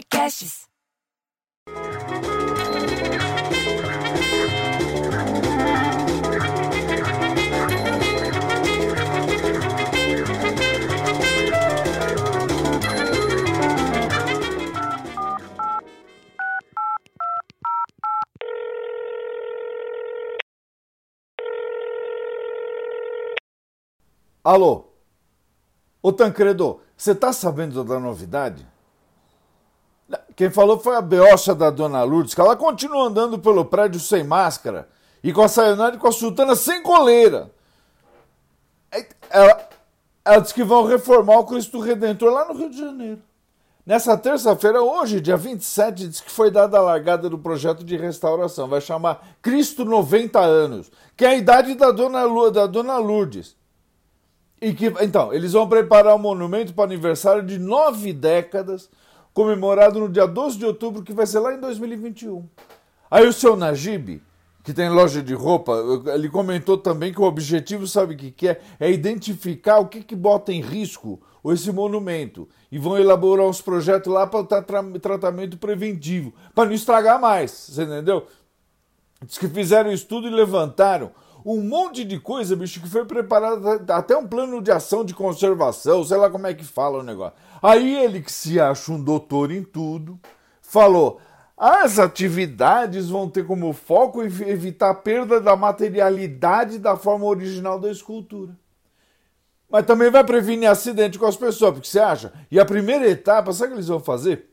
Podcasts. 0.00 0.66
Alô? 24.42 24.88
Ô 26.02 26.10
Tancredo, 26.10 26.80
você 26.96 27.14
tá 27.14 27.32
sabendo 27.32 27.84
da 27.84 28.00
novidade? 28.00 28.69
Quem 30.34 30.50
falou 30.50 30.78
foi 30.78 30.96
a 30.96 31.02
beocha 31.02 31.54
da 31.54 31.70
dona 31.70 32.02
Lourdes, 32.02 32.34
que 32.34 32.40
ela 32.40 32.56
continua 32.56 33.08
andando 33.08 33.38
pelo 33.38 33.64
prédio 33.64 34.00
sem 34.00 34.24
máscara 34.24 34.88
e 35.22 35.32
com 35.32 35.42
a 35.42 35.48
saionade 35.48 35.98
com 35.98 36.08
a 36.08 36.12
sultana 36.12 36.56
sem 36.56 36.82
coleira. 36.82 37.50
Ela, 39.28 39.68
ela 40.24 40.38
disse 40.40 40.54
que 40.54 40.64
vão 40.64 40.84
reformar 40.84 41.38
o 41.38 41.44
Cristo 41.44 41.80
Redentor 41.80 42.32
lá 42.32 42.46
no 42.46 42.54
Rio 42.54 42.70
de 42.70 42.78
Janeiro. 42.78 43.22
Nessa 43.84 44.16
terça-feira, 44.16 44.82
hoje, 44.82 45.20
dia 45.20 45.36
27, 45.36 46.08
diz 46.08 46.20
que 46.20 46.30
foi 46.30 46.50
dada 46.50 46.78
a 46.78 46.82
largada 46.82 47.28
do 47.28 47.38
projeto 47.38 47.82
de 47.82 47.96
restauração. 47.96 48.68
Vai 48.68 48.80
chamar 48.80 49.26
Cristo 49.40 49.84
90 49.84 50.38
anos, 50.38 50.90
que 51.16 51.24
é 51.24 51.28
a 51.28 51.34
idade 51.34 51.74
da 51.74 51.90
dona, 51.90 52.24
Lu, 52.24 52.50
da 52.50 52.66
dona 52.66 52.98
Lourdes. 52.98 53.56
E 54.60 54.74
que, 54.74 54.86
então, 55.00 55.32
eles 55.32 55.54
vão 55.54 55.68
preparar 55.68 56.14
um 56.14 56.18
monumento 56.18 56.74
para 56.74 56.82
o 56.82 56.84
aniversário 56.84 57.42
de 57.42 57.58
nove 57.58 58.12
décadas, 58.12 58.90
comemorado 59.32 60.00
no 60.00 60.08
dia 60.08 60.26
12 60.26 60.58
de 60.58 60.66
outubro, 60.66 61.02
que 61.02 61.12
vai 61.12 61.26
ser 61.26 61.38
lá 61.38 61.54
em 61.54 61.60
2021. 61.60 62.46
Aí 63.10 63.26
o 63.26 63.32
seu 63.32 63.56
Najib, 63.56 64.22
que 64.62 64.72
tem 64.72 64.88
loja 64.88 65.22
de 65.22 65.34
roupa, 65.34 65.72
ele 66.14 66.28
comentou 66.28 66.76
também 66.76 67.12
que 67.12 67.20
o 67.20 67.24
objetivo, 67.24 67.86
sabe 67.86 68.14
o 68.14 68.16
que, 68.16 68.30
que 68.30 68.48
é? 68.48 68.60
É 68.78 68.90
identificar 68.90 69.78
o 69.78 69.88
que, 69.88 70.02
que 70.02 70.14
bota 70.14 70.52
em 70.52 70.60
risco 70.60 71.20
esse 71.46 71.72
monumento. 71.72 72.48
E 72.70 72.78
vão 72.78 72.98
elaborar 72.98 73.46
os 73.46 73.60
projetos 73.60 74.12
lá 74.12 74.26
para 74.26 74.44
tra 74.44 74.82
tratamento 75.00 75.56
preventivo, 75.56 76.34
para 76.54 76.66
não 76.66 76.74
estragar 76.74 77.20
mais, 77.20 77.50
você 77.50 77.82
entendeu? 77.82 78.26
Diz 79.24 79.38
que 79.38 79.48
fizeram 79.48 79.92
estudo 79.92 80.26
e 80.26 80.30
levantaram 80.30 81.10
um 81.44 81.62
monte 81.62 82.04
de 82.04 82.18
coisa, 82.18 82.54
bicho, 82.54 82.80
que 82.80 82.88
foi 82.88 83.04
preparado 83.04 83.66
até 83.90 84.16
um 84.16 84.26
plano 84.26 84.62
de 84.62 84.70
ação 84.70 85.04
de 85.04 85.14
conservação, 85.14 86.04
sei 86.04 86.16
lá 86.16 86.28
como 86.28 86.46
é 86.46 86.54
que 86.54 86.64
fala 86.64 86.98
o 86.98 87.02
negócio. 87.02 87.38
Aí 87.62 87.96
ele 87.96 88.20
que 88.20 88.32
se 88.32 88.60
acha 88.60 88.92
um 88.92 89.02
doutor 89.02 89.50
em 89.50 89.62
tudo, 89.62 90.18
falou: 90.60 91.20
as 91.56 91.98
atividades 91.98 93.08
vão 93.08 93.28
ter 93.28 93.46
como 93.46 93.72
foco 93.72 94.22
evitar 94.22 94.90
a 94.90 94.94
perda 94.94 95.40
da 95.40 95.54
materialidade 95.56 96.78
da 96.78 96.96
forma 96.96 97.26
original 97.26 97.78
da 97.78 97.90
escultura. 97.90 98.56
Mas 99.68 99.86
também 99.86 100.10
vai 100.10 100.24
prevenir 100.24 100.68
acidente 100.68 101.18
com 101.18 101.26
as 101.26 101.36
pessoas, 101.36 101.74
porque 101.74 101.88
você 101.88 102.00
acha? 102.00 102.32
E 102.50 102.58
a 102.58 102.64
primeira 102.64 103.08
etapa, 103.08 103.52
sabe 103.52 103.66
o 103.66 103.70
que 103.72 103.76
eles 103.76 103.88
vão 103.88 104.00
fazer? 104.00 104.50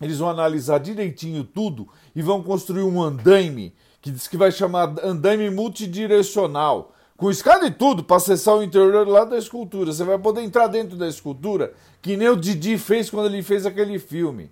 Eles 0.00 0.18
vão 0.18 0.28
analisar 0.28 0.78
direitinho 0.78 1.44
tudo 1.44 1.88
e 2.14 2.20
vão 2.20 2.42
construir 2.42 2.82
um 2.82 3.00
andaime 3.00 3.74
que 4.00 4.10
diz 4.10 4.26
que 4.26 4.36
vai 4.36 4.50
chamar 4.50 4.94
andaime 5.02 5.50
multidirecional, 5.50 6.92
com 7.16 7.30
escada 7.30 7.66
e 7.66 7.70
tudo 7.70 8.02
para 8.02 8.16
acessar 8.16 8.56
o 8.56 8.62
interior 8.62 9.06
lá 9.06 9.24
da 9.24 9.36
escultura. 9.36 9.92
Você 9.92 10.04
vai 10.04 10.18
poder 10.18 10.40
entrar 10.40 10.68
dentro 10.68 10.96
da 10.96 11.06
escultura, 11.06 11.74
que 12.00 12.16
nem 12.16 12.28
o 12.28 12.36
Didi 12.36 12.78
fez 12.78 13.10
quando 13.10 13.26
ele 13.26 13.42
fez 13.42 13.66
aquele 13.66 13.98
filme. 13.98 14.50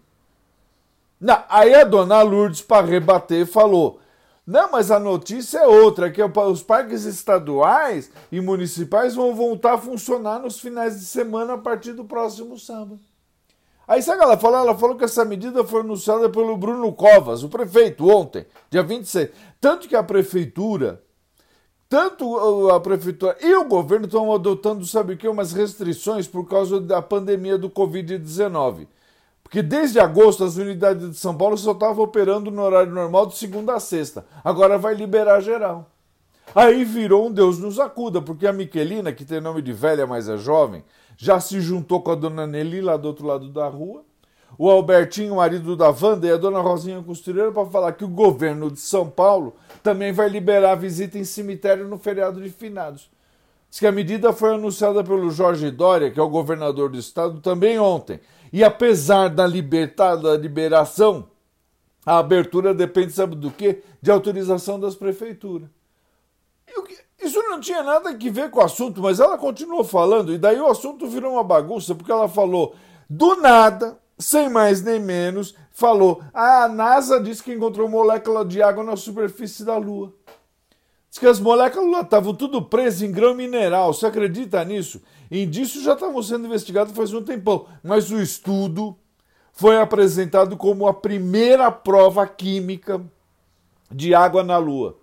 Não, 1.20 1.42
aí 1.48 1.74
a 1.74 1.82
dona 1.82 2.22
Lourdes, 2.22 2.60
para 2.60 2.86
rebater, 2.86 3.46
falou: 3.46 4.00
Não, 4.46 4.70
mas 4.70 4.91
a 4.91 5.00
notícia 5.00 5.59
é 5.59 5.66
outra, 5.66 6.10
que 6.10 6.22
os 6.22 6.62
parques 6.62 7.04
estaduais 7.04 8.10
e 8.30 8.41
municipais 8.41 9.15
vão 9.15 9.34
voltar 9.34 9.75
a 9.75 9.78
funcionar 9.78 10.38
nos 10.38 10.60
finais 10.60 11.00
de 11.00 11.06
semana 11.06 11.54
a 11.54 11.59
partir 11.59 11.94
do 11.94 12.04
próximo 12.04 12.59
sábado. 12.59 13.00
Aí 13.88 14.03
sabe 14.03 14.19
o 14.19 14.21
que 14.21 14.25
ela 14.26 14.37
falou? 14.37 14.59
Ela 14.59 14.76
falou 14.76 14.97
que 14.97 15.04
essa 15.04 15.25
medida 15.25 15.65
foi 15.65 15.81
anunciada 15.81 16.28
pelo 16.28 16.59
Bruno 16.59 16.93
Covas, 16.93 17.43
o 17.43 17.49
prefeito, 17.49 18.06
ontem, 18.06 18.44
dia 18.69 18.82
26. 18.82 19.31
Tanto 19.59 19.88
que 19.88 19.97
a 19.97 20.03
prefeitura, 20.03 21.03
tanto 21.88 22.69
a 22.69 22.78
prefeitura 22.78 23.34
e 23.41 23.54
o 23.54 23.65
governo 23.65 24.04
estão 24.04 24.31
adotando, 24.31 24.84
sabe 24.84 25.15
o 25.15 25.16
que, 25.16 25.27
umas 25.27 25.54
restrições 25.54 26.28
por 26.28 26.47
causa 26.47 26.78
da 26.78 27.00
pandemia 27.00 27.56
do 27.56 27.71
Covid-19. 27.71 28.87
Porque 29.43 29.62
desde 29.62 29.98
agosto 29.98 30.44
as 30.44 30.59
unidades 30.59 31.10
de 31.10 31.16
São 31.16 31.34
Paulo 31.34 31.56
só 31.56 31.72
estavam 31.72 32.04
operando 32.04 32.50
no 32.50 32.60
horário 32.60 32.93
normal 32.93 33.25
de 33.25 33.38
segunda 33.38 33.75
a 33.75 33.81
sexta. 33.81 34.27
Agora 34.44 34.77
vai 34.77 34.93
liberar 34.93 35.41
geral. 35.41 35.91
Aí 36.54 36.84
virou 36.84 37.28
um 37.28 37.32
Deus 37.32 37.59
nos 37.59 37.78
acuda, 37.78 38.20
porque 38.20 38.47
a 38.47 38.53
Miquelina, 38.53 39.12
que 39.12 39.25
tem 39.25 39.41
nome 39.41 39.62
de 39.62 39.72
velha, 39.72 40.06
mas 40.06 40.28
é 40.28 40.36
jovem, 40.36 40.82
já 41.16 41.41
se 41.41 41.60
juntou 41.60 42.00
com 42.00 42.12
a 42.12 42.14
dona 42.14 42.47
Nelly 42.47 42.81
lá 42.81 42.97
do 42.97 43.09
outro 43.09 43.26
lado 43.26 43.48
da 43.48 43.69
rua. 43.69 44.04
O 44.56 44.70
Albertinho, 44.70 45.36
marido 45.36 45.76
da 45.76 45.91
Wanda, 45.91 46.26
e 46.26 46.32
a 46.32 46.36
dona 46.36 46.60
Rosinha 46.60 47.03
Costureira 47.03 47.53
para 47.53 47.66
falar 47.66 47.92
que 47.92 48.04
o 48.04 48.09
governo 48.09 48.70
de 48.70 48.81
São 48.81 49.09
Paulo 49.09 49.54
também 49.82 50.10
vai 50.12 50.28
liberar 50.28 50.75
visita 50.75 51.19
em 51.19 51.25
cemitério 51.25 51.86
no 51.86 51.98
feriado 51.98 52.41
de 52.41 52.48
finados. 52.48 53.10
Diz 53.69 53.78
que 53.78 53.86
a 53.86 53.92
medida 53.92 54.32
foi 54.32 54.54
anunciada 54.54 55.04
pelo 55.04 55.30
Jorge 55.30 55.70
Dória, 55.70 56.10
que 56.10 56.19
é 56.19 56.22
o 56.22 56.28
governador 56.28 56.88
do 56.88 56.98
estado, 56.98 57.41
também 57.41 57.78
ontem. 57.78 58.20
E 58.50 58.65
apesar 58.65 59.28
da, 59.28 59.47
libertada, 59.47 60.22
da 60.22 60.36
liberação, 60.36 61.28
a 62.06 62.19
abertura 62.19 62.72
depende, 62.72 63.12
sabe 63.12 63.36
do 63.36 63.50
quê? 63.50 63.82
De 64.00 64.10
autorização 64.10 64.80
das 64.80 64.94
prefeituras. 64.94 65.69
Isso 67.38 67.49
não 67.49 67.60
tinha 67.60 67.84
nada 67.84 68.10
a 68.10 68.12
ver 68.12 68.50
com 68.50 68.59
o 68.59 68.65
assunto, 68.65 69.00
mas 69.00 69.21
ela 69.21 69.38
continuou 69.38 69.84
falando, 69.84 70.32
e 70.32 70.38
daí 70.38 70.59
o 70.60 70.66
assunto 70.66 71.06
virou 71.06 71.34
uma 71.34 71.44
bagunça, 71.44 71.94
porque 71.94 72.10
ela 72.10 72.28
falou 72.28 72.75
do 73.09 73.37
nada, 73.37 73.97
sem 74.19 74.50
mais 74.50 74.82
nem 74.82 74.99
menos, 74.99 75.54
falou: 75.71 76.21
ah, 76.34 76.65
a 76.65 76.69
NASA 76.69 77.21
disse 77.21 77.41
que 77.41 77.53
encontrou 77.53 77.88
molécula 77.88 78.44
de 78.44 78.60
água 78.60 78.82
na 78.82 78.97
superfície 78.97 79.65
da 79.65 79.77
Lua. 79.77 80.12
Diz 81.09 81.21
que 81.21 81.27
as 81.27 81.38
moléculas 81.38 82.03
estavam 82.03 82.34
tudo 82.34 82.60
presas 82.60 83.03
em 83.03 83.12
grão 83.12 83.34
mineral. 83.34 83.94
Você 83.94 84.06
acredita 84.06 84.65
nisso? 84.65 85.00
Indícios 85.31 85.84
já 85.84 85.93
estavam 85.93 86.21
sendo 86.22 86.47
investigados 86.47 86.93
faz 86.93 87.15
um 87.15 87.22
tempão, 87.22 87.66
mas 87.84 88.10
o 88.10 88.21
estudo 88.21 88.97
foi 89.53 89.81
apresentado 89.81 90.56
como 90.56 90.88
a 90.88 90.93
primeira 90.93 91.71
prova 91.71 92.27
química 92.27 93.00
de 93.88 94.12
água 94.12 94.43
na 94.43 94.59
Lua. 94.59 94.98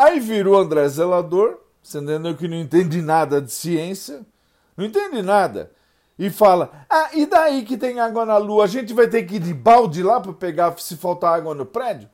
Aí 0.00 0.18
virou 0.18 0.58
André 0.58 0.88
Zelador, 0.88 1.58
entendeu 1.94 2.34
que 2.34 2.48
não 2.48 2.56
entende 2.56 3.02
nada 3.02 3.38
de 3.38 3.52
ciência, 3.52 4.24
não 4.74 4.86
entende 4.86 5.20
nada, 5.20 5.70
e 6.18 6.30
fala: 6.30 6.86
Ah, 6.88 7.10
e 7.12 7.26
daí 7.26 7.66
que 7.66 7.76
tem 7.76 8.00
água 8.00 8.24
na 8.24 8.38
lua? 8.38 8.64
A 8.64 8.66
gente 8.66 8.94
vai 8.94 9.08
ter 9.08 9.24
que 9.24 9.36
ir 9.36 9.40
de 9.40 9.52
balde 9.52 10.02
lá 10.02 10.18
para 10.18 10.32
pegar 10.32 10.74
se 10.78 10.96
faltar 10.96 11.34
água 11.34 11.54
no 11.54 11.66
prédio? 11.66 12.08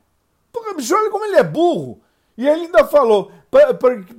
Porque, 0.51 0.73
bicho, 0.73 0.93
olha 0.93 1.09
como 1.09 1.23
ele 1.23 1.37
é 1.37 1.43
burro. 1.43 2.01
E 2.37 2.45
ele 2.45 2.65
ainda 2.65 2.85
falou: 2.85 3.31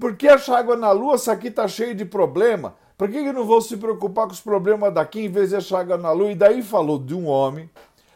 Por 0.00 0.16
que 0.16 0.28
achar 0.28 0.60
água 0.60 0.74
na 0.74 0.90
lua 0.90 1.18
se 1.18 1.30
aqui 1.30 1.50
tá 1.50 1.68
cheio 1.68 1.94
de 1.94 2.06
problema? 2.06 2.74
Por 2.96 3.10
que, 3.10 3.22
que 3.22 3.32
não 3.32 3.44
vou 3.44 3.60
se 3.60 3.76
preocupar 3.76 4.28
com 4.28 4.32
os 4.32 4.40
problemas 4.40 4.94
daqui 4.94 5.26
em 5.26 5.30
vez 5.30 5.50
de 5.50 5.56
achar 5.56 5.80
água 5.80 5.98
na 5.98 6.10
lua? 6.10 6.32
E 6.32 6.34
daí 6.34 6.62
falou 6.62 6.98
de 6.98 7.14
um 7.14 7.26
homem 7.26 7.68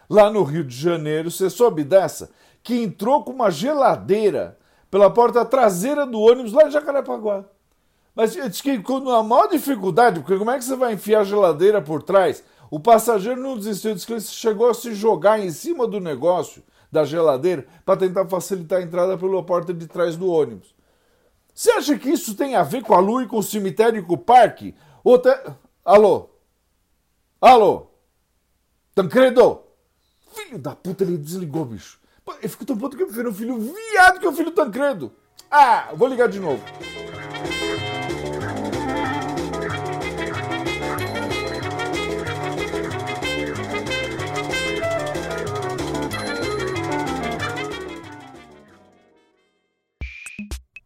lá 0.09 0.31
no 0.31 0.45
Rio 0.45 0.65
de 0.65 0.75
Janeiro, 0.75 1.31
você 1.31 1.51
soube 1.51 1.85
dessa? 1.85 2.31
Que 2.63 2.83
entrou 2.83 3.23
com 3.23 3.33
uma 3.33 3.51
geladeira 3.51 4.57
pela 4.93 5.09
porta 5.09 5.43
traseira 5.43 6.05
do 6.05 6.21
ônibus 6.21 6.53
lá 6.53 6.69
em 6.69 6.71
Jacarepaguá. 6.71 7.47
Mas 8.15 8.35
disse 8.35 8.63
que 8.63 8.79
com 8.79 9.09
a 9.09 9.23
maior 9.23 9.49
dificuldade, 9.49 10.21
porque 10.21 10.37
como 10.37 10.51
é 10.51 10.59
que 10.59 10.65
você 10.67 10.77
vai 10.77 10.93
enfiar 10.93 11.21
a 11.21 11.25
geladeira 11.25 11.81
por 11.81 12.03
trás? 12.03 12.45
O 12.71 12.79
passageiro 12.79 13.41
não 13.41 13.57
desistiu, 13.57 13.95
disse 13.95 14.07
que 14.07 14.13
ele 14.13 14.21
chegou 14.21 14.69
a 14.69 14.75
se 14.75 14.95
jogar 14.95 15.41
em 15.41 15.51
cima 15.51 15.87
do 15.87 15.99
negócio, 15.99 16.63
da 16.91 17.07
geladeira, 17.07 17.67
para 17.87 18.01
tentar 18.01 18.29
facilitar 18.29 18.81
a 18.81 18.83
entrada 18.83 19.17
pela 19.17 19.43
porta 19.43 19.73
de 19.73 19.87
trás 19.87 20.15
do 20.15 20.31
ônibus. 20.31 20.75
Você 21.55 21.71
acha 21.71 21.99
que 21.99 22.11
isso 22.11 22.35
tem 22.35 22.55
a 22.55 22.63
ver 22.63 22.83
com 22.83 22.93
a 22.93 23.01
lua 23.01 23.23
e 23.23 23.27
com 23.27 23.39
o 23.39 23.43
cemitério 23.43 23.99
e 23.99 24.05
com 24.05 24.13
o 24.13 24.19
parque? 24.19 24.75
Ou 25.03 25.19
te... 25.19 25.31
Alô? 25.83 26.29
Alô? 27.41 27.87
Tancredo? 28.95 29.63
Filho 30.35 30.59
da 30.59 30.77
puta, 30.77 31.03
ele 31.03 31.17
desligou, 31.17 31.65
bicho. 31.65 32.02
Eu 32.27 32.49
fico 32.49 32.65
tão 32.65 32.77
puto 32.77 32.97
que 32.97 33.03
eu 33.03 33.07
prefiro 33.07 33.31
um 33.31 33.35
filho 33.35 33.59
viado 33.59 34.21
que 34.21 34.29
um 34.29 34.33
filho 34.33 34.51
Tancredo. 34.53 35.13
Ah, 35.51 35.91
vou 35.95 36.09
ligar 36.09 36.29
de 36.29 36.39
novo. 36.41 36.63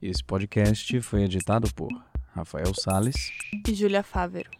Esse 0.00 0.22
podcast 0.22 1.00
foi 1.00 1.22
editado 1.24 1.72
por 1.74 1.88
Rafael 2.32 2.72
Sales 2.74 3.32
e 3.66 3.74
Júlia 3.74 4.02
Fávero. 4.02 4.50